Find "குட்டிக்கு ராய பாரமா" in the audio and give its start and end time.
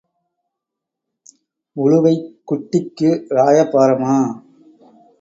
2.47-4.15